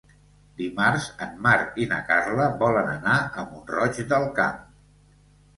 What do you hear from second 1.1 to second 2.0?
en Marc i na